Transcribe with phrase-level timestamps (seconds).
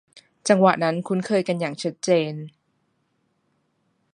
[0.47, 2.33] จังหวะนั้นคุ้นเคยกันอย่างชัดเจน